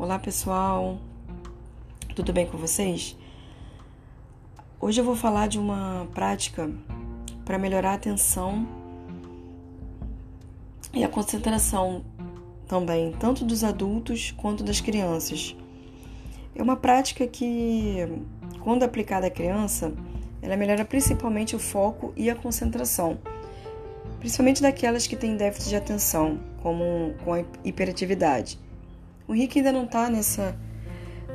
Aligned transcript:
Olá 0.00 0.18
pessoal, 0.18 0.98
tudo 2.16 2.32
bem 2.32 2.46
com 2.46 2.56
vocês? 2.56 3.14
Hoje 4.80 4.98
eu 4.98 5.04
vou 5.04 5.14
falar 5.14 5.46
de 5.46 5.58
uma 5.58 6.08
prática 6.14 6.70
para 7.44 7.58
melhorar 7.58 7.90
a 7.90 7.94
atenção 7.96 8.66
e 10.94 11.04
a 11.04 11.08
concentração 11.08 12.02
também, 12.66 13.12
tanto 13.20 13.44
dos 13.44 13.62
adultos 13.62 14.30
quanto 14.38 14.64
das 14.64 14.80
crianças. 14.80 15.54
É 16.54 16.62
uma 16.62 16.76
prática 16.76 17.26
que, 17.26 17.98
quando 18.60 18.84
aplicada 18.84 19.26
à 19.26 19.30
criança, 19.30 19.92
ela 20.40 20.56
melhora 20.56 20.86
principalmente 20.86 21.54
o 21.54 21.58
foco 21.58 22.14
e 22.16 22.30
a 22.30 22.34
concentração, 22.34 23.18
principalmente 24.18 24.62
daquelas 24.62 25.06
que 25.06 25.14
têm 25.14 25.36
déficit 25.36 25.68
de 25.68 25.76
atenção, 25.76 26.40
como 26.62 27.12
com 27.22 27.34
a 27.34 27.44
hiperatividade. 27.62 28.58
O 29.30 29.32
Rick 29.32 29.60
ainda 29.60 29.70
não 29.70 29.84
está 29.84 30.10
nessa. 30.10 30.56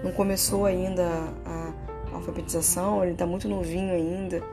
não 0.04 0.12
começou 0.12 0.66
ainda 0.66 1.08
a 1.46 1.72
alfabetização, 2.14 3.02
ele 3.02 3.14
está 3.14 3.26
muito 3.26 3.48
novinho 3.48 3.94
ainda. 3.94 4.44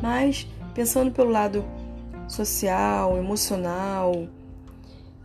Mas 0.00 0.46
pensando 0.74 1.10
pelo 1.10 1.28
lado 1.28 1.64
social, 2.28 3.18
emocional, 3.18 4.28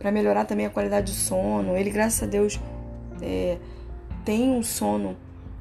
para 0.00 0.10
melhorar 0.10 0.46
também 0.46 0.66
a 0.66 0.70
qualidade 0.70 1.12
do 1.12 1.16
sono, 1.16 1.76
ele, 1.76 1.90
graças 1.90 2.24
a 2.24 2.26
Deus, 2.26 2.58
é, 3.22 3.56
tem 4.24 4.50
um 4.50 4.60
sono 4.64 5.16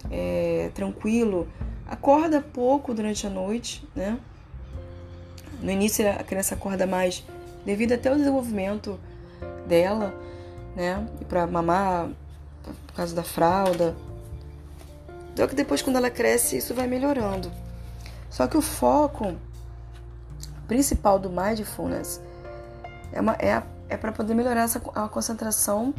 é, 0.10 0.72
tranquilo, 0.74 1.48
acorda 1.86 2.42
pouco 2.42 2.92
durante 2.96 3.28
a 3.28 3.30
noite, 3.30 3.88
né? 3.96 4.18
No 5.62 5.70
início 5.70 6.10
a 6.10 6.24
criança 6.24 6.56
acorda 6.56 6.88
mais 6.88 7.24
devido 7.64 7.92
até 7.92 8.10
ao 8.10 8.16
desenvolvimento 8.16 9.00
dela, 9.68 10.12
né? 10.76 11.08
E 11.22 11.26
para 11.26 11.46
mamar 11.48 12.10
por 12.88 12.94
causa 12.96 13.16
da 13.16 13.24
fralda. 13.24 13.96
Só 15.36 15.48
que 15.48 15.56
depois 15.56 15.82
quando 15.82 15.98
ela 15.98 16.10
cresce 16.10 16.58
isso 16.58 16.74
vai 16.74 16.88
melhorando. 16.88 17.52
Só 18.30 18.48
que 18.48 18.58
o 18.58 18.62
foco 18.62 19.36
principal 20.68 21.20
do 21.20 21.30
mindfulness 21.30 22.22
é, 23.12 23.48
é, 23.48 23.64
é 23.90 23.98
para 23.98 24.12
poder 24.12 24.34
melhorar 24.34 24.64
essa, 24.64 24.82
a 24.96 25.08
concentração 25.08 25.94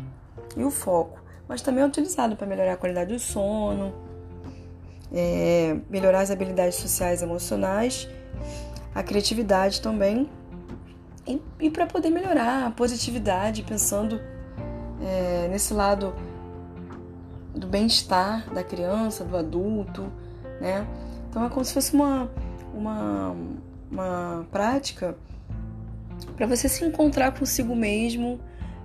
e 0.56 0.64
o 0.64 0.70
foco, 0.70 1.20
mas 1.48 1.62
também 1.62 1.82
é 1.82 1.86
utilizado 1.86 2.36
para 2.36 2.46
melhorar 2.46 2.72
a 2.72 2.76
qualidade 2.76 3.12
do 3.12 3.18
sono, 3.18 3.94
é, 5.12 5.76
melhorar 5.88 6.20
as 6.20 6.30
habilidades 6.30 6.76
sociais 6.76 7.20
e 7.20 7.24
emocionais, 7.24 8.08
a 8.94 9.02
criatividade 9.02 9.80
também, 9.80 10.28
e, 11.26 11.40
e 11.60 11.70
para 11.70 11.86
poder 11.86 12.10
melhorar 12.10 12.66
a 12.66 12.70
positividade, 12.70 13.62
pensando 13.62 14.20
é, 15.04 15.48
nesse 15.48 15.74
lado 15.74 16.14
do 17.54 17.66
bem-estar 17.66 18.52
da 18.52 18.64
criança, 18.64 19.24
do 19.24 19.36
adulto, 19.36 20.10
né? 20.60 20.86
Então 21.28 21.44
é 21.44 21.48
como 21.48 21.64
se 21.64 21.74
fosse 21.74 21.94
uma, 21.94 22.30
uma, 22.72 23.36
uma 23.90 24.46
prática 24.50 25.14
para 26.36 26.46
você 26.46 26.68
se 26.68 26.84
encontrar 26.84 27.38
consigo 27.38 27.76
mesmo, 27.76 28.40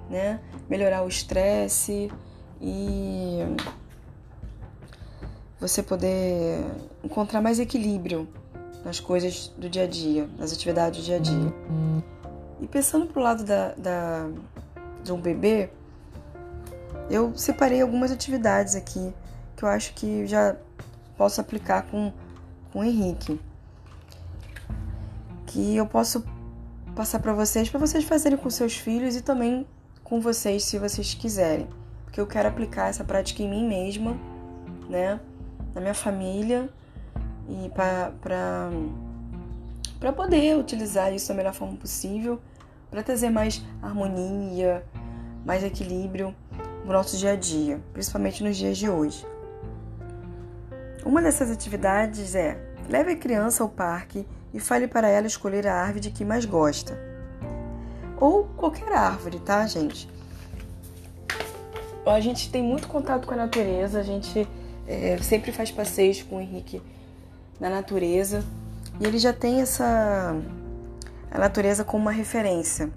né? 0.10 0.40
Melhorar 0.70 1.04
o 1.04 1.08
estresse 1.08 2.12
e 2.62 3.40
você 5.60 5.82
poder 5.82 6.64
encontrar 7.04 7.42
mais 7.42 7.60
equilíbrio 7.60 8.28
nas 8.84 9.00
coisas 9.00 9.50
do 9.58 9.70
dia 9.70 9.84
a 9.84 9.88
dia, 9.88 10.30
nas 10.38 10.54
atividades 10.54 11.00
do 11.00 11.06
dia 11.06 11.16
a 11.18 11.20
dia. 11.20 11.54
E 12.62 12.68
pensando 12.68 13.06
pro 13.06 13.22
lado 13.22 13.44
da, 13.44 13.74
da 13.74 14.30
de 15.04 15.12
um 15.12 15.20
bebê, 15.20 15.70
eu 17.10 17.36
separei 17.36 17.82
algumas 17.82 18.12
atividades 18.12 18.76
aqui 18.76 19.14
que 19.56 19.64
eu 19.64 19.70
acho 19.70 19.94
que 19.94 20.26
já 20.26 20.56
posso 21.18 21.42
aplicar 21.42 21.84
com, 21.84 22.14
com 22.72 22.80
o 22.80 22.84
Henrique. 22.84 23.40
Que 25.46 25.76
eu 25.76 25.86
posso 25.86 26.24
passar 26.96 27.20
para 27.20 27.34
vocês, 27.34 27.70
para 27.70 27.80
vocês 27.80 28.04
fazerem 28.04 28.38
com 28.38 28.50
seus 28.50 28.78
filhos 28.78 29.16
e 29.16 29.22
também 29.22 29.68
com 30.04 30.22
vocês, 30.22 30.64
se 30.64 30.78
vocês 30.78 31.14
quiserem. 31.14 31.68
Porque 32.06 32.22
eu 32.22 32.28
quero 32.28 32.48
aplicar 32.48 32.90
essa 32.90 33.04
prática 33.04 33.44
em 33.44 33.50
mim 33.50 33.68
mesma, 33.68 34.16
né? 34.88 35.20
Na 35.74 35.82
minha 35.82 35.94
família 35.94 36.70
e 37.50 37.70
para 37.70 38.22
poder 40.16 40.58
utilizar 40.58 41.12
isso 41.14 41.28
da 41.28 41.34
melhor 41.34 41.54
forma 41.54 41.76
possível, 41.76 42.40
para 42.90 43.04
trazer 43.04 43.30
mais 43.30 43.64
harmonia, 43.82 44.86
mais 45.46 45.64
equilíbrio 45.64 46.34
no 46.90 46.96
nosso 46.96 47.16
dia 47.16 47.34
a 47.34 47.36
dia, 47.36 47.80
principalmente 47.94 48.44
nos 48.44 48.58
dias 48.58 48.76
de 48.76 48.90
hoje. 48.90 49.24
Uma 51.06 51.22
dessas 51.22 51.52
atividades 51.52 52.34
é 52.34 52.60
leve 52.90 53.12
a 53.12 53.16
criança 53.16 53.62
ao 53.62 53.70
parque 53.70 54.28
e 54.52 54.60
fale 54.60 54.88
para 54.88 55.08
ela 55.08 55.28
escolher 55.28 55.68
a 55.68 55.76
árvore 55.76 56.00
de 56.00 56.10
que 56.10 56.26
mais 56.26 56.46
gosta. 56.46 57.00
Ou 58.18 58.46
qualquer 58.58 58.92
árvore, 58.92 59.40
tá, 59.40 59.68
gente? 59.68 60.10
A 62.08 62.20
gente 62.20 62.52
tem 62.52 62.64
muito 62.64 62.88
contato 62.88 63.28
com 63.28 63.36
a 63.36 63.38
natureza, 63.38 64.00
a 64.00 64.04
gente 64.04 64.48
é, 64.88 65.16
sempre 65.22 65.52
faz 65.52 65.70
passeios 65.70 66.24
com 66.24 66.38
o 66.38 66.42
Henrique 66.42 66.82
na 67.60 67.70
natureza 67.70 68.44
e 69.00 69.06
ele 69.06 69.20
já 69.20 69.32
tem 69.32 69.62
essa 69.62 70.36
a 71.30 71.38
natureza 71.38 71.84
como 71.84 72.02
uma 72.02 72.12
referência. 72.12 72.90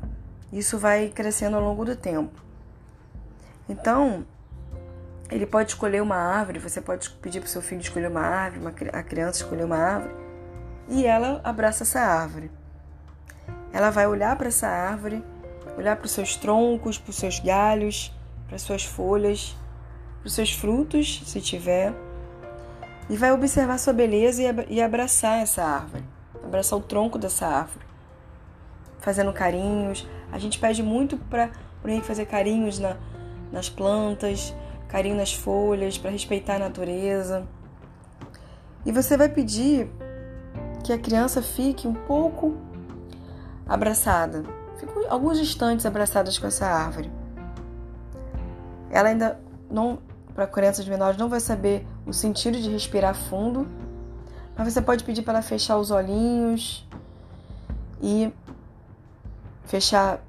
Isso 0.50 0.78
vai 0.78 1.10
crescendo 1.10 1.56
ao 1.56 1.62
longo 1.62 1.84
do 1.84 1.94
tempo. 1.94 2.51
Então, 3.68 4.26
ele 5.30 5.46
pode 5.46 5.70
escolher 5.70 6.02
uma 6.02 6.16
árvore, 6.16 6.58
você 6.58 6.80
pode 6.80 7.08
pedir 7.10 7.40
para 7.40 7.46
o 7.46 7.50
seu 7.50 7.62
filho 7.62 7.80
escolher 7.80 8.08
uma 8.08 8.20
árvore, 8.20 8.60
uma, 8.60 8.98
a 8.98 9.02
criança 9.02 9.42
escolher 9.42 9.64
uma 9.64 9.76
árvore, 9.76 10.14
e 10.88 11.06
ela 11.06 11.40
abraça 11.42 11.84
essa 11.84 12.00
árvore. 12.00 12.50
Ela 13.72 13.90
vai 13.90 14.06
olhar 14.06 14.36
para 14.36 14.48
essa 14.48 14.68
árvore, 14.68 15.24
olhar 15.76 15.96
para 15.96 16.04
os 16.04 16.12
seus 16.12 16.36
troncos, 16.36 16.98
para 16.98 17.10
os 17.10 17.16
seus 17.16 17.38
galhos, 17.38 18.12
para 18.46 18.56
as 18.56 18.62
suas 18.62 18.84
folhas, 18.84 19.56
para 20.20 20.26
os 20.26 20.34
seus 20.34 20.52
frutos, 20.52 21.22
se 21.26 21.40
tiver, 21.40 21.94
e 23.08 23.16
vai 23.16 23.32
observar 23.32 23.78
sua 23.78 23.92
beleza 23.92 24.42
e 24.68 24.82
abraçar 24.82 25.38
essa 25.40 25.64
árvore, 25.64 26.04
abraçar 26.44 26.78
o 26.78 26.82
tronco 26.82 27.18
dessa 27.18 27.46
árvore, 27.46 27.84
fazendo 29.00 29.32
carinhos. 29.32 30.06
A 30.30 30.38
gente 30.38 30.58
pede 30.58 30.82
muito 30.82 31.16
para 31.16 31.50
o 31.82 32.00
fazer 32.02 32.26
carinhos 32.26 32.78
na, 32.78 32.96
nas 33.52 33.68
plantas, 33.68 34.54
carinho 34.88 35.16
nas 35.16 35.32
folhas, 35.32 35.98
para 35.98 36.10
respeitar 36.10 36.56
a 36.56 36.58
natureza. 36.58 37.46
E 38.84 38.90
você 38.90 39.16
vai 39.16 39.28
pedir 39.28 39.88
que 40.82 40.92
a 40.92 40.98
criança 40.98 41.40
fique 41.40 41.86
um 41.86 41.94
pouco 41.94 42.56
abraçada, 43.66 44.42
fique 44.78 44.92
alguns 45.08 45.38
instantes 45.38 45.86
abraçadas 45.86 46.38
com 46.38 46.46
essa 46.46 46.66
árvore. 46.66 47.10
Ela 48.90 49.10
ainda 49.10 49.40
não, 49.70 49.98
para 50.34 50.46
crianças 50.46 50.86
menores, 50.86 51.16
não 51.16 51.28
vai 51.28 51.40
saber 51.40 51.86
o 52.04 52.12
sentido 52.12 52.60
de 52.60 52.68
respirar 52.68 53.14
fundo, 53.14 53.68
mas 54.56 54.72
você 54.72 54.82
pode 54.82 55.04
pedir 55.04 55.22
para 55.22 55.34
ela 55.34 55.42
fechar 55.42 55.78
os 55.78 55.90
olhinhos 55.90 56.86
e 58.02 58.32
fechar 59.64 60.20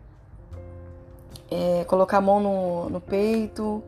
é, 1.54 1.86
colocar 1.86 2.18
a 2.18 2.22
mão 2.22 2.40
no, 2.40 2.90
no 2.90 3.02
peito, 3.02 3.84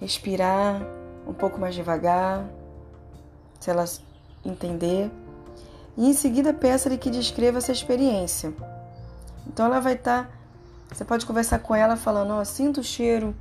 respirar 0.00 0.82
um 1.26 1.32
pouco 1.32 1.60
mais 1.60 1.74
devagar, 1.74 2.44
se 3.60 3.70
ela 3.70 3.84
entender. 4.44 5.10
E 5.96 6.08
em 6.08 6.12
seguida 6.12 6.52
peça-lhe 6.54 6.96
que 6.96 7.10
descreva 7.10 7.58
essa 7.58 7.72
experiência. 7.72 8.52
Então 9.46 9.66
ela 9.66 9.80
vai 9.80 9.94
estar. 9.94 10.24
Tá, 10.24 10.30
você 10.92 11.04
pode 11.04 11.26
conversar 11.26 11.58
com 11.58 11.74
ela 11.74 11.96
falando, 11.96 12.32
ó, 12.32 12.40
oh, 12.40 12.44
sinto 12.44 12.80
o 12.80 12.84
cheiro 12.84 13.34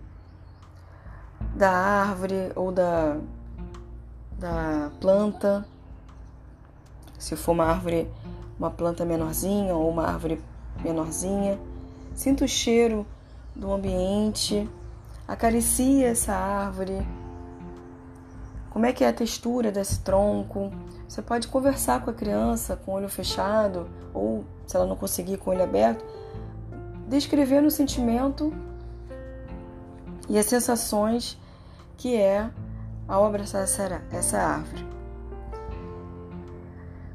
da 1.56 1.70
árvore 1.70 2.52
ou 2.56 2.72
da, 2.72 3.18
da 4.38 4.92
planta. 5.00 5.66
Se 7.18 7.36
for 7.36 7.52
uma 7.52 7.66
árvore, 7.66 8.10
uma 8.58 8.72
planta 8.72 9.06
menorzinha 9.06 9.76
ou 9.76 9.90
uma 9.90 10.08
árvore 10.08 10.42
menorzinha. 10.84 11.60
Sinto 12.16 12.46
o 12.46 12.48
cheiro 12.48 13.06
do 13.62 13.72
ambiente, 13.72 14.68
acaricia 15.28 16.08
essa 16.08 16.34
árvore. 16.34 17.08
Como 18.72 18.88
é 18.88 18.92
que 18.92 19.04
é 19.04 19.08
a 19.08 19.14
textura 19.14 19.72
desse 19.72 20.00
tronco? 20.00 20.72
Você 21.08 21.22
pode 21.22 21.48
conversar 21.48 22.02
com 22.02 22.10
a 22.10 22.14
criança 22.14 22.76
com 22.76 22.92
o 22.92 22.96
olho 22.96 23.08
fechado 23.08 23.88
ou, 24.16 24.44
se 24.66 24.76
ela 24.76 24.88
não 24.88 24.96
conseguir, 24.96 25.38
com 25.38 25.52
o 25.52 25.54
olho 25.54 25.64
aberto, 25.64 26.04
descrevendo 27.08 27.68
o 27.68 27.72
sentimento 27.72 28.52
e 30.28 30.40
as 30.40 30.48
sensações 30.48 31.40
que 31.98 32.16
é 32.16 32.50
ao 33.08 33.24
abraçar 33.24 33.62
essa, 33.62 34.02
essa 34.12 34.40
árvore. 34.40 34.88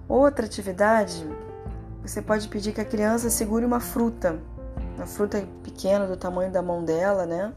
Outra 0.09 0.47
atividade, 0.47 1.27
você 2.03 2.23
pode 2.23 2.47
pedir 2.47 2.73
que 2.73 2.81
a 2.81 2.85
criança 2.85 3.31
segure 3.31 3.65
uma 3.65 3.81
fruta 3.81 4.39
uma 4.97 5.07
fruta 5.07 5.47
pequena 5.63 6.07
do 6.07 6.17
tamanho 6.17 6.51
da 6.51 6.63
mão 6.63 6.85
dela, 6.85 7.27
né? 7.27 7.53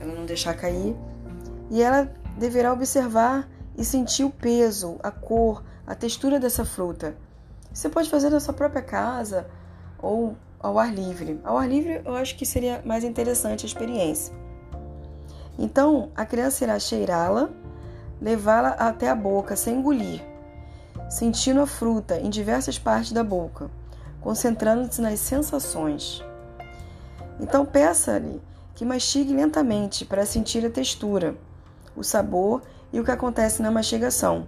ela 0.00 0.14
não 0.14 0.24
deixar 0.24 0.54
cair. 0.54 0.96
E 1.70 1.82
ela 1.82 2.10
deverá 2.36 2.72
observar 2.72 3.48
e 3.76 3.84
sentir 3.84 4.24
o 4.24 4.30
peso, 4.30 4.98
a 5.02 5.10
cor, 5.10 5.62
a 5.86 5.94
textura 5.94 6.40
dessa 6.40 6.64
fruta. 6.64 7.14
Você 7.72 7.88
pode 7.88 8.10
fazer 8.10 8.30
na 8.30 8.40
sua 8.40 8.54
própria 8.54 8.82
casa 8.82 9.46
ou 9.98 10.34
ao 10.58 10.78
ar 10.78 10.92
livre. 10.92 11.40
Ao 11.44 11.56
ar 11.56 11.68
livre, 11.68 12.02
eu 12.04 12.14
acho 12.16 12.36
que 12.36 12.44
seria 12.44 12.82
mais 12.84 13.04
interessante 13.04 13.64
a 13.64 13.68
experiência. 13.68 14.34
Então, 15.58 16.10
a 16.16 16.24
criança 16.24 16.64
irá 16.64 16.78
cheirá-la, 16.78 17.50
levá-la 18.20 18.70
até 18.70 19.08
a 19.08 19.14
boca 19.14 19.54
sem 19.54 19.78
engolir, 19.78 20.22
sentindo 21.08 21.60
a 21.60 21.66
fruta 21.66 22.18
em 22.18 22.30
diversas 22.30 22.78
partes 22.78 23.12
da 23.12 23.22
boca, 23.22 23.70
concentrando-se 24.20 25.00
nas 25.00 25.18
sensações. 25.20 26.22
Então, 27.38 27.64
peça-lhe 27.64 28.40
que 28.74 28.84
mastigue 28.84 29.34
lentamente 29.34 30.04
para 30.04 30.24
sentir 30.24 30.64
a 30.64 30.70
textura, 30.70 31.34
o 31.96 32.02
sabor 32.02 32.62
e 32.92 33.00
o 33.00 33.04
que 33.04 33.10
acontece 33.10 33.62
na 33.62 33.70
mastigação. 33.70 34.46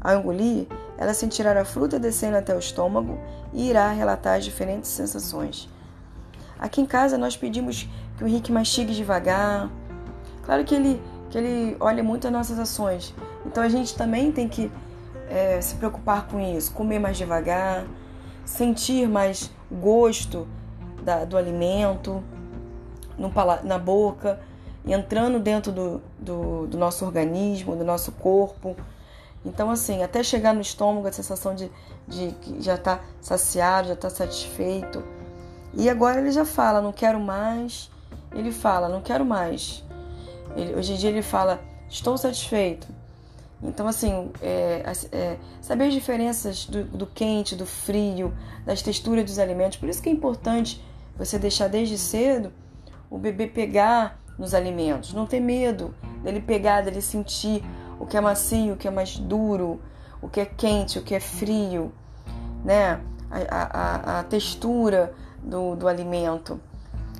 Ao 0.00 0.18
engolir, 0.18 0.66
ela 0.98 1.14
sentirá 1.14 1.60
a 1.60 1.64
fruta 1.64 1.98
descendo 1.98 2.36
até 2.36 2.54
o 2.54 2.58
estômago 2.58 3.18
e 3.52 3.68
irá 3.68 3.90
relatar 3.90 4.38
as 4.38 4.44
diferentes 4.44 4.90
sensações. 4.90 5.68
Aqui 6.58 6.80
em 6.80 6.86
casa 6.86 7.18
nós 7.18 7.36
pedimos 7.36 7.88
que 8.16 8.24
o 8.24 8.26
Henrique 8.26 8.50
mastigue 8.50 8.94
devagar. 8.94 9.70
Claro 10.44 10.64
que 10.64 10.74
ele, 10.74 11.02
que 11.28 11.36
ele 11.36 11.76
olha 11.80 12.02
muito 12.02 12.26
as 12.26 12.32
nossas 12.32 12.58
ações. 12.58 13.14
Então 13.44 13.62
a 13.62 13.68
gente 13.68 13.94
também 13.94 14.32
tem 14.32 14.48
que 14.48 14.70
é, 15.28 15.60
se 15.60 15.74
preocupar 15.74 16.26
com 16.28 16.40
isso, 16.40 16.72
comer 16.72 16.98
mais 16.98 17.16
devagar, 17.16 17.84
sentir 18.46 19.08
mais 19.08 19.50
gosto 19.70 20.46
da, 21.02 21.24
do 21.24 21.36
alimento 21.36 22.22
no, 23.18 23.30
na 23.64 23.78
boca, 23.78 24.40
entrando 24.86 25.40
dentro 25.40 25.72
do, 25.72 26.00
do, 26.18 26.66
do 26.68 26.78
nosso 26.78 27.04
organismo, 27.04 27.76
do 27.76 27.84
nosso 27.84 28.12
corpo. 28.12 28.76
Então, 29.44 29.70
assim, 29.70 30.02
até 30.02 30.22
chegar 30.22 30.54
no 30.54 30.60
estômago, 30.60 31.06
a 31.06 31.12
sensação 31.12 31.54
de, 31.54 31.70
de 32.06 32.32
que 32.40 32.62
já 32.62 32.76
está 32.76 33.00
saciado, 33.20 33.88
já 33.88 33.94
está 33.94 34.08
satisfeito. 34.08 35.02
E 35.74 35.90
agora 35.90 36.20
ele 36.20 36.30
já 36.30 36.44
fala, 36.44 36.80
não 36.80 36.92
quero 36.92 37.20
mais. 37.20 37.90
Ele 38.32 38.52
fala, 38.52 38.88
não 38.88 39.00
quero 39.00 39.24
mais. 39.24 39.84
Ele, 40.56 40.74
hoje 40.74 40.94
em 40.94 40.96
dia 40.96 41.10
ele 41.10 41.22
fala, 41.22 41.60
estou 41.88 42.16
satisfeito. 42.16 42.86
Então, 43.62 43.88
assim, 43.88 44.30
é, 44.42 44.82
é, 45.12 45.38
saber 45.62 45.84
as 45.84 45.94
diferenças 45.94 46.66
do, 46.66 46.84
do, 46.84 47.06
quente, 47.06 47.56
do 47.56 47.64
frio, 47.64 48.34
das 48.64 48.82
texturas 48.82 49.24
dos 49.24 49.38
alimentos. 49.38 49.78
Por 49.78 49.88
isso 49.88 50.02
que 50.02 50.08
é 50.08 50.12
importante 50.12 50.84
você 51.16 51.38
deixar 51.38 51.68
desde 51.68 51.96
cedo 51.96 52.52
o 53.10 53.16
bebê 53.16 53.46
pegar 53.46 54.20
nos 54.38 54.52
alimentos. 54.52 55.14
Não 55.14 55.26
ter 55.26 55.40
medo 55.40 55.94
dele 56.22 56.40
pegar, 56.40 56.82
dele 56.82 57.00
sentir 57.00 57.64
o 57.98 58.06
que 58.06 58.16
é 58.16 58.20
macio, 58.20 58.74
o 58.74 58.76
que 58.76 58.86
é 58.86 58.90
mais 58.90 59.18
duro, 59.18 59.80
o 60.20 60.28
que 60.28 60.40
é 60.40 60.44
quente, 60.44 60.98
o 60.98 61.02
que 61.02 61.14
é 61.14 61.20
frio, 61.20 61.92
né? 62.64 63.00
A, 63.30 64.18
a, 64.18 64.20
a 64.20 64.24
textura 64.24 65.14
do, 65.42 65.74
do 65.74 65.88
alimento. 65.88 66.60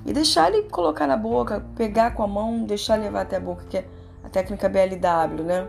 E 0.05 0.13
deixar 0.13 0.53
ele 0.53 0.69
colocar 0.69 1.07
na 1.07 1.17
boca, 1.17 1.65
pegar 1.75 2.11
com 2.11 2.23
a 2.23 2.27
mão, 2.27 2.63
deixar 2.63 2.95
levar 2.95 3.21
até 3.21 3.37
a 3.37 3.39
boca, 3.39 3.65
que 3.69 3.77
é 3.77 3.85
a 4.23 4.29
técnica 4.29 4.69
BLW, 4.69 5.43
né? 5.43 5.67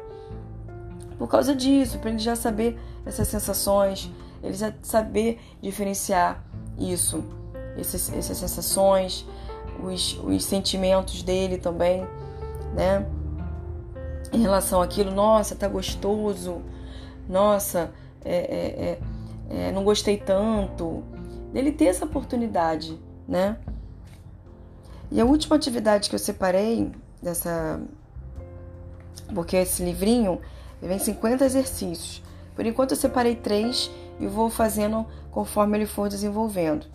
Por 1.19 1.29
causa 1.29 1.55
disso, 1.55 1.99
para 1.99 2.11
ele 2.11 2.19
já 2.19 2.37
saber 2.37 2.79
essas 3.05 3.27
sensações, 3.29 4.11
ele 4.43 4.55
já 4.55 4.73
saber 4.83 5.41
diferenciar 5.61 6.45
isso, 6.79 7.25
essas, 7.77 8.13
essas 8.13 8.37
sensações, 8.37 9.27
os, 9.83 10.19
os 10.23 10.45
sentimentos 10.45 11.23
dele 11.23 11.59
também, 11.59 12.07
né? 12.75 13.07
em 14.33 14.41
relação 14.41 14.83
àquilo, 14.83 15.11
nossa, 15.11 15.55
tá 15.55 15.69
gostoso, 15.69 16.63
nossa, 17.29 17.91
é, 18.25 18.37
é, 18.37 19.59
é, 19.59 19.69
é, 19.69 19.73
não 19.73 19.85
gostei 19.85 20.17
tanto. 20.17 21.03
Ele 21.55 21.73
ter 21.73 21.87
essa 21.87 22.05
oportunidade, 22.05 22.99
né? 23.27 23.57
E 25.11 25.21
a 25.21 25.25
última 25.25 25.57
atividade 25.57 26.09
que 26.09 26.15
eu 26.15 26.19
separei 26.19 26.93
dessa. 27.23 27.81
Porque 29.35 29.57
esse 29.57 29.83
livrinho 29.83 30.41
vem 30.87 30.99
50 30.99 31.45
exercícios. 31.45 32.23
Por 32.55 32.65
enquanto 32.67 32.93
eu 32.93 32.97
separei 32.97 33.35
três 33.35 33.91
e 34.21 34.27
vou 34.27 34.51
fazendo 34.51 35.07
conforme 35.31 35.79
ele 35.79 35.87
for 35.87 36.09
desenvolvendo. 36.09 36.87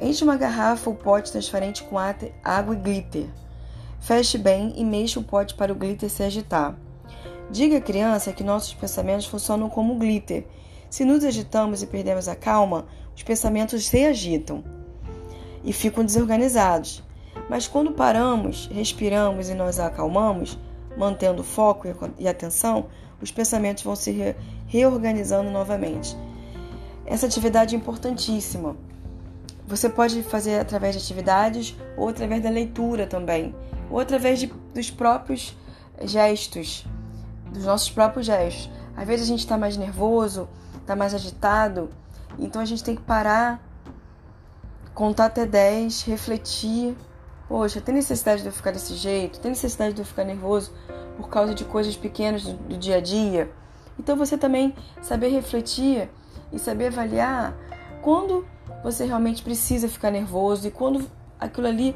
Enche 0.00 0.24
uma 0.24 0.36
garrafa 0.36 0.90
ou 0.90 0.96
pote 0.96 1.30
transparente 1.30 1.84
com 1.84 1.96
água 1.98 2.74
e 2.74 2.78
glitter. 2.78 3.26
Feche 4.00 4.36
bem 4.36 4.72
e 4.76 4.84
mexa 4.84 5.20
o 5.20 5.22
pote 5.22 5.54
para 5.54 5.72
o 5.72 5.76
glitter 5.76 6.10
se 6.10 6.22
agitar. 6.22 6.74
Diga 7.50 7.76
à 7.76 7.80
criança 7.80 8.32
que 8.32 8.42
nossos 8.42 8.74
pensamentos 8.74 9.26
funcionam 9.26 9.68
como 9.68 9.98
glitter. 9.98 10.46
Se 10.90 11.04
nos 11.04 11.22
agitamos 11.22 11.82
e 11.82 11.86
perdemos 11.86 12.26
a 12.26 12.34
calma, 12.34 12.86
os 13.14 13.22
pensamentos 13.22 13.86
se 13.86 14.04
agitam 14.04 14.64
e 15.62 15.72
ficam 15.72 16.04
desorganizados. 16.04 17.02
Mas 17.48 17.68
quando 17.68 17.92
paramos, 17.92 18.68
respiramos 18.72 19.48
e 19.48 19.54
nos 19.54 19.78
acalmamos, 19.78 20.58
mantendo 20.96 21.42
foco 21.42 21.88
e 22.18 22.28
atenção, 22.28 22.86
os 23.20 23.30
pensamentos 23.30 23.82
vão 23.82 23.94
se 23.94 24.34
reorganizando 24.66 25.50
novamente. 25.50 26.16
Essa 27.06 27.26
atividade 27.26 27.74
é 27.74 27.78
importantíssima. 27.78 28.76
Você 29.66 29.88
pode 29.88 30.22
fazer 30.22 30.58
através 30.58 30.94
de 30.94 31.02
atividades 31.02 31.76
ou 31.96 32.08
através 32.08 32.42
da 32.42 32.50
leitura 32.50 33.06
também 33.06 33.54
ou 33.92 34.00
através 34.00 34.40
de, 34.40 34.46
dos 34.46 34.90
próprios 34.90 35.54
gestos, 36.02 36.86
dos 37.52 37.64
nossos 37.64 37.90
próprios 37.90 38.26
gestos. 38.26 38.70
Às 38.96 39.06
vezes 39.06 39.26
a 39.26 39.28
gente 39.28 39.40
está 39.40 39.58
mais 39.58 39.76
nervoso, 39.76 40.48
está 40.80 40.96
mais 40.96 41.14
agitado, 41.14 41.90
então 42.38 42.62
a 42.62 42.64
gente 42.64 42.82
tem 42.82 42.96
que 42.96 43.02
parar, 43.02 43.62
contar 44.94 45.26
até 45.26 45.44
10, 45.44 46.02
refletir. 46.02 46.96
Poxa, 47.52 47.82
tem 47.82 47.94
necessidade 47.94 48.40
de 48.40 48.48
eu 48.48 48.52
ficar 48.52 48.70
desse 48.70 48.94
jeito? 48.94 49.38
Tem 49.38 49.50
necessidade 49.50 49.92
de 49.92 50.00
eu 50.00 50.06
ficar 50.06 50.24
nervoso 50.24 50.72
por 51.18 51.28
causa 51.28 51.54
de 51.54 51.66
coisas 51.66 51.94
pequenas 51.94 52.44
do, 52.44 52.78
dia 52.78 52.96
a 52.96 53.00
dia? 53.02 53.52
Então 53.98 54.16
você 54.16 54.38
também 54.38 54.74
saber 55.02 55.28
refletir 55.28 56.08
e 56.50 56.58
saber 56.58 56.86
avaliar 56.86 57.54
quando 58.00 58.46
você 58.82 59.04
realmente 59.04 59.42
precisa 59.42 59.86
ficar 59.86 60.10
nervoso 60.10 60.66
e 60.66 60.70
quando 60.70 61.06
aquilo 61.38 61.66
ali 61.66 61.94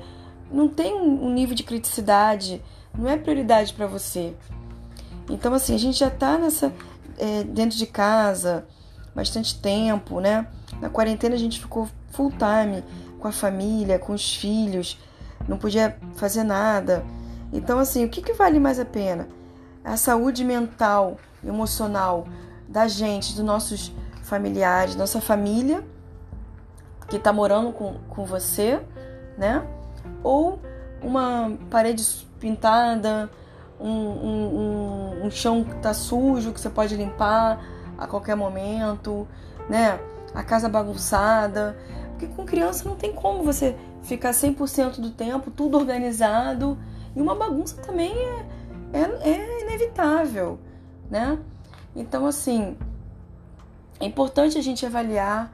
não 0.53 0.69
tem 0.69 0.93
um 0.95 1.33
nível 1.33 1.55
de 1.55 1.63
criticidade, 1.63 2.63
não 2.95 3.09
é 3.09 3.17
prioridade 3.17 3.73
para 3.73 3.87
você. 3.87 4.35
Então, 5.31 5.55
assim, 5.55 5.75
a 5.75 5.79
gente 5.79 5.99
já 5.99 6.09
está 6.09 6.37
nessa 6.37 6.71
é, 7.17 7.45
dentro 7.45 7.79
de 7.79 7.87
casa 7.87 8.67
bastante 9.15 9.59
tempo, 9.59 10.21
né? 10.21 10.49
Na 10.83 10.91
quarentena 10.91 11.35
a 11.35 11.39
gente 11.39 11.59
ficou 11.59 11.89
full 12.11 12.31
time 12.33 12.85
com 13.19 13.27
a 13.27 13.33
família, 13.33 13.99
com 13.99 14.13
os 14.13 14.37
filhos, 14.37 14.99
não 15.49 15.59
podia 15.59 15.97
fazer 16.15 16.43
nada. 16.43 17.05
Então, 17.53 17.79
assim, 17.79 18.05
o 18.05 18.09
que, 18.09 18.23
que 18.23 18.33
vale 18.33 18.59
mais 18.59 18.79
a 18.79 18.85
pena? 18.85 19.29
A 19.85 19.97
saúde 19.97 20.45
mental, 20.45 21.17
emocional 21.45 22.27
da 22.69 22.89
gente, 22.89 23.35
dos 23.35 23.45
nossos 23.45 23.93
familiares, 24.23 24.97
nossa 24.97 25.21
família 25.21 25.85
que 27.09 27.17
está 27.17 27.33
morando 27.33 27.73
com, 27.73 27.95
com 28.09 28.25
você, 28.25 28.81
né? 29.39 29.65
ou 30.23 30.59
uma 31.03 31.53
parede 31.71 32.05
pintada, 32.41 33.31
um, 33.79 33.89
um, 33.89 34.57
um, 35.21 35.27
um 35.27 35.31
chão 35.31 35.63
que 35.63 35.77
está 35.77 35.95
sujo 35.95 36.53
que 36.53 36.61
você 36.61 36.71
pode 36.71 36.97
limpar 36.97 37.65
a 37.97 38.07
qualquer 38.07 38.35
momento, 38.35 39.27
né? 39.69 40.01
A 40.35 40.43
casa 40.43 40.69
bagunçada. 40.69 41.77
Porque 42.11 42.27
com 42.27 42.45
criança 42.45 42.89
não 42.89 42.97
tem 42.97 43.13
como 43.13 43.43
você 43.43 43.77
ficar 44.07 44.31
100% 44.31 45.01
do 45.01 45.11
tempo 45.11 45.51
tudo 45.51 45.77
organizado. 45.77 46.79
E 47.15 47.21
uma 47.21 47.35
bagunça 47.35 47.77
também 47.83 48.13
é, 48.13 48.47
é, 48.93 49.31
é 49.31 49.63
inevitável, 49.63 50.59
né? 51.11 51.39
Então, 51.95 52.27
assim, 52.27 52.77
é 53.99 54.05
importante 54.05 54.59
a 54.59 54.63
gente 54.63 54.85
avaliar 54.85 55.53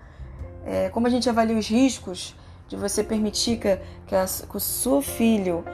é, 0.64 0.88
como 0.90 1.06
a 1.06 1.10
gente 1.10 1.28
avalia 1.28 1.56
os 1.56 1.68
riscos 1.68 2.34
de 2.68 2.76
você 2.76 3.02
permitir 3.02 3.58
que, 3.58 3.78
que, 4.06 4.14
a, 4.14 4.24
que 4.24 4.56
o 4.56 4.60
seu 4.60 5.02
filho 5.02 5.64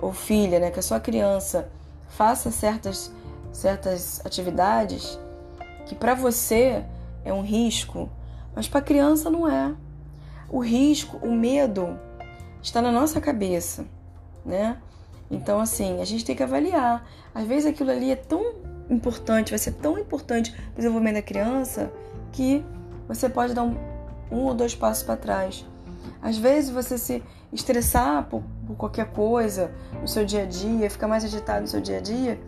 ou 0.00 0.12
filha, 0.12 0.58
né, 0.58 0.70
que 0.70 0.78
a 0.78 0.82
sua 0.82 0.98
criança 0.98 1.70
faça 2.08 2.50
certas, 2.50 3.12
certas 3.52 4.20
atividades 4.24 5.18
que 5.86 5.94
para 5.94 6.14
você 6.14 6.84
é 7.24 7.32
um 7.32 7.42
risco, 7.42 8.10
mas 8.54 8.68
para 8.68 8.80
a 8.80 8.82
criança 8.82 9.30
não 9.30 9.48
é. 9.48 9.74
O 10.48 10.58
risco, 10.58 11.18
o 11.18 11.32
medo 11.32 11.98
está 12.62 12.80
na 12.80 12.92
nossa 12.92 13.20
cabeça, 13.20 13.84
né? 14.44 14.78
Então, 15.30 15.60
assim, 15.60 16.00
a 16.00 16.04
gente 16.04 16.24
tem 16.24 16.36
que 16.36 16.42
avaliar. 16.42 17.06
Às 17.34 17.46
vezes 17.46 17.66
aquilo 17.66 17.90
ali 17.90 18.10
é 18.10 18.16
tão 18.16 18.54
importante, 18.88 19.50
vai 19.50 19.58
ser 19.58 19.72
tão 19.72 19.98
importante 19.98 20.52
para 20.52 20.72
o 20.72 20.76
desenvolvimento 20.76 21.14
da 21.14 21.22
criança 21.22 21.90
que 22.30 22.64
você 23.08 23.28
pode 23.28 23.54
dar 23.54 23.62
um, 23.62 23.76
um 24.30 24.44
ou 24.44 24.54
dois 24.54 24.74
passos 24.74 25.02
para 25.02 25.16
trás 25.16 25.66
Às 26.20 26.38
vezes 26.38 26.70
você 26.70 26.98
se 26.98 27.22
estressar 27.52 28.24
por, 28.28 28.42
por 28.66 28.76
qualquer 28.76 29.06
coisa 29.12 29.70
no 30.00 30.08
seu 30.08 30.24
dia 30.24 30.42
a 30.42 30.46
dia, 30.46 30.88
ficar 30.88 31.08
mais 31.08 31.24
agitado 31.24 31.62
no 31.62 31.68
seu 31.68 31.80
dia 31.80 31.98
a 31.98 32.00
dia, 32.00 32.40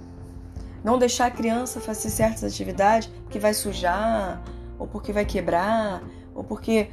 não 0.83 0.99
deixar 0.99 1.27
a 1.27 1.31
criança 1.31 1.81
fazer 1.81 2.11
certas 2.11 2.45
atividades 2.45 3.11
que 3.31 3.39
vai 3.39 3.55
sujar, 3.55 4.43
ou 4.79 4.87
porque 4.87 5.13
vai 5.13 5.25
quebrar, 5.25 6.03
ou 6.35 6.45
porque 6.45 6.91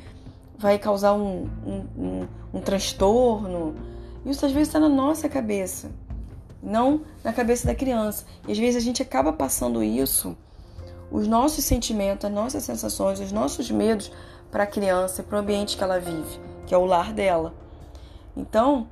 vai 0.62 0.77
causar 0.77 1.13
um, 1.13 1.50
um, 1.65 1.86
um, 1.98 2.27
um 2.53 2.62
transtorno. 2.62 3.74
Isso 4.24 4.46
às 4.46 4.51
vezes 4.51 4.68
está 4.68 4.80
na 4.80 4.88
nossa 4.88 5.27
cabeça, 5.27 5.91
não 6.62 7.01
na 7.24 7.34
cabeça 7.34 7.65
da 7.65 7.74
criança. 7.74 8.25
E 8.48 8.51
às 8.51 8.58
vezes 8.60 8.75
a 8.75 8.86
gente 8.86 9.01
acaba 9.01 9.34
passando 9.34 9.84
isso, 9.84 10.38
os 11.12 11.27
nossos 11.27 11.65
sentimentos, 11.65 12.25
as 12.25 12.32
nossas 12.32 12.63
sensações, 12.63 13.20
os 13.20 13.32
nossos 13.32 13.72
medos 13.72 14.12
para 14.51 14.63
a 14.63 14.68
criança, 14.68 15.24
para 15.24 15.38
o 15.38 15.39
ambiente 15.39 15.75
que 15.75 15.84
ela 15.84 16.00
vive, 16.00 16.39
que 16.68 16.75
é 16.75 16.77
o 16.77 16.86
lar 16.86 17.12
dela. 17.12 17.56
Então, 18.38 18.88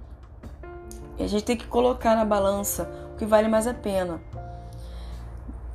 a 1.20 1.28
gente 1.28 1.44
tem 1.44 1.56
que 1.56 1.68
colocar 1.68 2.16
na 2.16 2.26
balança 2.26 2.90
o 3.14 3.18
que 3.18 3.26
vale 3.26 3.48
mais 3.48 3.68
a 3.68 3.74
pena. 3.74 4.20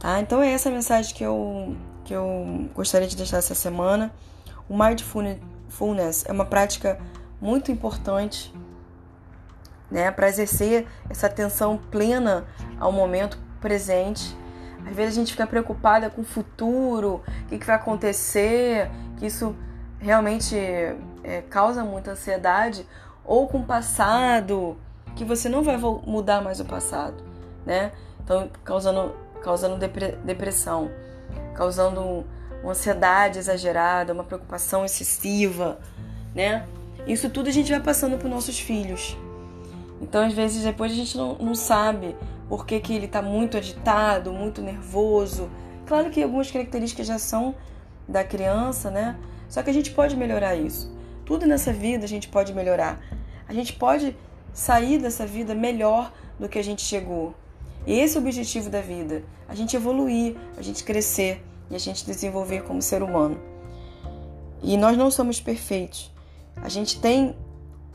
Tá? 0.01 0.19
Então 0.21 0.43
é 0.43 0.51
essa 0.51 0.69
a 0.69 0.73
mensagem 0.73 1.15
que 1.15 1.23
eu, 1.23 1.77
que 2.05 2.13
eu 2.13 2.69
gostaria 2.75 3.07
de 3.07 3.17
deixar 3.17 3.37
essa 3.37 3.55
semana. 3.55 4.13
O 4.69 4.77
mindfulness 4.77 5.39
é 6.27 6.33
uma 6.33 6.45
prática 6.45 6.99
muito 7.41 7.71
importante 7.71 8.55
né, 9.91 10.11
para 10.11 10.29
exercer 10.29 10.87
essa 11.09 11.27
atenção 11.27 11.79
plena 11.91 12.45
ao 12.81 12.91
momento 12.91 13.39
presente. 13.61 14.37
Às 14.87 14.95
vezes 14.95 15.15
a 15.15 15.21
gente 15.21 15.33
fica 15.33 15.47
preocupada 15.47 16.11
com 16.11 16.23
o 16.23 16.25
futuro, 16.25 17.23
o 17.45 17.49
que, 17.49 17.59
que 17.59 17.67
vai 17.67 17.77
acontecer, 17.77 18.91
que 19.17 19.27
isso 19.27 19.55
realmente 19.99 20.57
é, 21.23 21.43
causa 21.49 21.83
muita 21.83 22.13
ansiedade, 22.13 22.87
ou 23.25 23.49
com 23.49 23.61
o 23.61 23.65
passado, 23.65 24.77
que 25.17 25.25
você 25.25 25.49
não 25.49 25.63
vai 25.63 25.77
mudar 25.77 26.43
mais 26.43 26.61
o 26.61 26.65
passado, 26.65 27.25
né? 27.65 27.93
Então, 28.23 28.51
causando, 28.63 29.15
causando 29.43 29.79
depressão, 30.25 30.91
causando 31.55 32.27
uma 32.65 32.73
ansiedade 32.73 33.39
exagerada, 33.39 34.15
uma 34.15 34.25
preocupação 34.25 34.87
excessiva, 34.87 35.79
né? 36.35 36.67
Isso 37.07 37.29
tudo 37.29 37.51
a 37.51 37.53
gente 37.53 37.71
vai 37.71 37.81
passando 37.81 38.17
para 38.17 38.27
nossos 38.27 38.59
filhos. 38.59 39.17
Então, 40.01 40.25
às 40.25 40.33
vezes, 40.33 40.65
depois 40.65 40.91
a 40.91 40.95
gente 40.95 41.15
não, 41.17 41.35
não 41.37 41.55
sabe 41.55 42.17
por 42.49 42.67
que, 42.67 42.81
que 42.81 42.95
ele 42.95 43.05
está 43.05 43.21
muito 43.21 43.59
agitado, 43.59 44.33
muito 44.33 44.63
nervoso. 44.63 45.51
Claro 45.87 46.11
que 46.11 46.23
algumas 46.23 46.51
características 46.51 47.07
já 47.07 47.19
são 47.19 47.55
da 48.09 48.25
criança, 48.25 48.91
né? 48.91 49.17
Só 49.47 49.63
que 49.63 49.69
a 49.69 49.73
gente 49.73 49.91
pode 49.91 50.17
melhorar 50.17 50.57
isso. 50.57 50.91
Tudo 51.27 51.47
nessa 51.47 51.71
vida 51.71 52.07
a 52.07 52.09
gente 52.09 52.29
pode 52.29 52.55
melhorar. 52.55 52.99
A 53.47 53.53
gente 53.53 53.75
pode 53.75 54.17
sair 54.55 54.99
dessa 54.99 55.27
vida 55.27 55.55
melhor 55.55 56.11
do 56.41 56.49
que 56.49 56.59
a 56.59 56.65
gente 56.65 56.81
chegou. 56.81 57.35
E 57.87 57.93
esse 57.99 58.17
é 58.17 58.21
o 58.21 58.23
objetivo 58.23 58.71
da 58.71 58.81
vida: 58.81 59.23
a 59.47 59.55
gente 59.55 59.77
evoluir, 59.77 60.35
a 60.57 60.63
gente 60.63 60.83
crescer 60.83 61.45
e 61.71 61.75
a 61.75 61.79
gente 61.79 62.05
desenvolver 62.05 62.63
como 62.65 62.81
ser 62.81 63.03
humano. 63.03 63.39
E 64.63 64.77
nós 64.77 64.97
não 64.97 65.11
somos 65.11 65.41
perfeitos. 65.41 66.13
A 66.57 66.69
gente 66.69 67.01
tem 67.01 67.37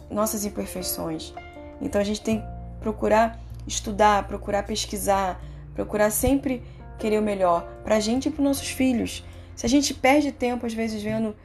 nossas 0.09 0.45
imperfeições. 0.45 1.33
Então 1.81 1.99
a 1.99 2.03
gente 2.03 2.21
tem 2.21 2.41
que 2.41 2.47
procurar 2.79 3.39
estudar, 3.67 4.27
procurar 4.27 4.63
pesquisar, 4.63 5.41
procurar 5.73 6.09
sempre 6.09 6.63
querer 6.97 7.19
o 7.19 7.21
melhor 7.21 7.67
para 7.83 7.95
a 7.95 7.99
gente 7.99 8.27
e 8.27 8.31
para 8.31 8.41
os 8.41 8.47
nossos 8.47 8.69
filhos. 8.69 9.23
Se 9.55 9.65
a 9.65 9.69
gente 9.69 9.93
perde 9.93 10.31
tempo, 10.31 10.65
às 10.65 10.73
vezes, 10.73 11.01
vendo 11.01 11.35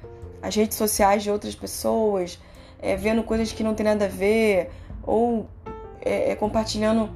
as 0.43 0.55
redes 0.55 0.77
sociais 0.77 1.23
de 1.23 1.31
outras 1.31 1.55
pessoas, 1.55 2.39
é, 2.81 2.97
vendo 2.97 3.23
coisas 3.23 3.53
que 3.53 3.63
não 3.63 3.75
tem 3.75 3.85
nada 3.85 4.07
a 4.07 4.09
ver, 4.09 4.71
ou 5.03 5.47
é, 6.01 6.33
é, 6.33 6.37
compartilhando 6.37 7.11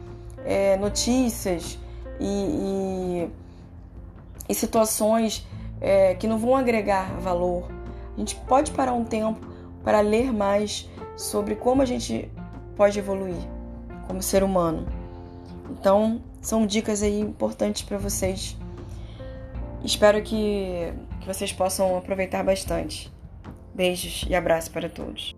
é, 0.44 0.76
notícias 0.76 1.78
e, 2.20 2.24
e, 2.24 3.30
e 4.48 4.54
situações 4.54 5.46
é, 5.80 6.14
que 6.14 6.26
não 6.26 6.38
vão 6.38 6.56
agregar 6.56 7.18
valor. 7.20 7.68
A 8.16 8.18
gente 8.18 8.34
pode 8.34 8.70
parar 8.72 8.92
um 8.92 9.04
tempo 9.04 9.46
para 9.84 10.00
ler 10.00 10.32
mais 10.32 10.88
sobre 11.16 11.54
como 11.54 11.82
a 11.82 11.84
gente 11.84 12.30
pode 12.76 12.98
evoluir 12.98 13.36
como 14.06 14.22
ser 14.22 14.42
humano. 14.42 14.86
Então, 15.70 16.20
são 16.40 16.66
dicas 16.66 17.02
aí 17.02 17.20
importantes 17.20 17.82
para 17.82 17.98
vocês. 17.98 18.56
Espero 19.84 20.22
que, 20.22 20.92
que 21.20 21.26
vocês 21.26 21.52
possam 21.52 21.96
aproveitar 21.96 22.42
bastante. 22.42 23.12
Beijos 23.74 24.24
e 24.28 24.34
abraço 24.34 24.70
para 24.70 24.88
todos. 24.88 25.38